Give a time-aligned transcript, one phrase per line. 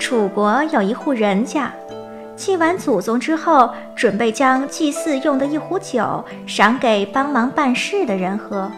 [0.00, 1.70] 楚国有一户人家。
[2.34, 8.68] 祭完祖宗之后，准备将祭祀用的一壶酒赏给帮忙办事的人喝。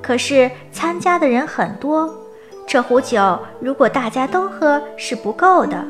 [0.00, 2.08] 可是参加的人很多，
[2.64, 5.84] 这壶酒如果大家都喝是不够的，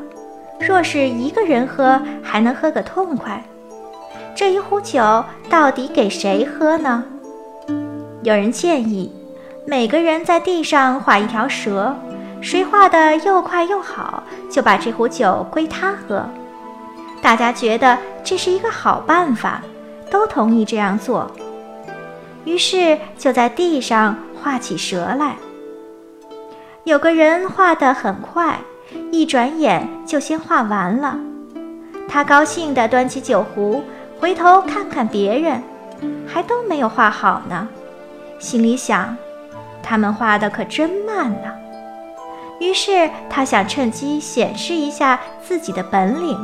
[0.59, 3.43] 若是一个人喝还能喝个痛快。
[4.33, 7.03] 这一壶酒到底给谁喝呢？
[8.23, 9.13] 有人建议，
[9.67, 11.95] 每个人在地上画一条蛇，
[12.41, 16.27] 谁画的又快又好，就把这壶酒归他喝。
[17.21, 19.61] 大家觉得这是一个好办法，
[20.09, 21.29] 都同意这样做。
[22.45, 25.35] 于是就在地上画起蛇来。
[26.85, 28.59] 有个人画得很快，
[29.11, 31.19] 一转眼就先画完了。
[32.07, 33.83] 他高兴地端起酒壶，
[34.19, 35.61] 回头看看别人，
[36.25, 37.67] 还都没有画好呢。
[38.39, 39.17] 心里想：
[39.83, 41.51] 他们画的可真慢呢。
[42.59, 46.37] 于是他想趁机显示一下自己的本领。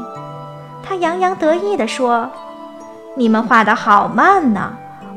[0.83, 2.29] 他洋洋得意地说
[3.15, 4.73] ：“你们画得好慢呢，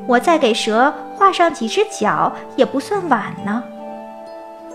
[0.06, 3.62] 我再给蛇画上几只脚也不算晚呢。”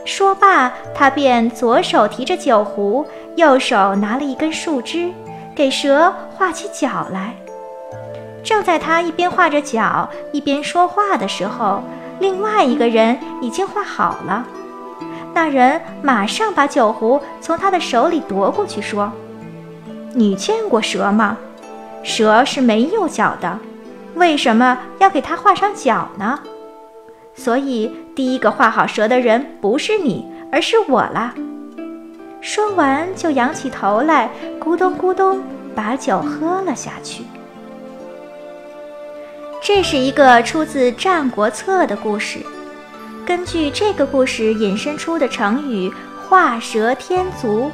[0.03, 3.05] 说罢，他便左手提着酒壶，
[3.35, 5.13] 右手拿了一根树枝，
[5.55, 7.35] 给蛇画起脚来。
[8.43, 11.83] 正在他一边画着脚，一边说话的时候，
[12.19, 14.43] 另外一个人已经画好了。
[15.33, 19.11] 那人马上把酒壶从他的手里夺过去，说。
[20.13, 21.37] 你见过蛇吗？
[22.03, 23.59] 蛇是没有脚的，
[24.15, 26.39] 为什么要给它画上脚呢？
[27.33, 31.33] 所以第一个画好蛇的人不是你，而是我啦。
[32.41, 34.29] 说完就仰起头来，
[34.59, 35.41] 咕咚咕咚
[35.73, 37.23] 把酒喝了下去。
[39.61, 42.39] 这是一个出自《战国策》的故事，
[43.25, 45.91] 根据这个故事引申出的成语
[46.27, 47.71] “画蛇添足”。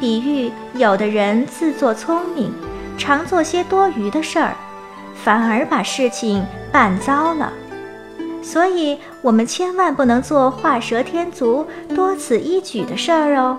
[0.00, 2.50] 比喻有的人自作聪明，
[2.96, 4.54] 常做些多余的事儿，
[5.14, 7.52] 反而把事情办糟了。
[8.42, 13.58] 所以，我们千万不能做画蛇添足、多此一举的事儿哦。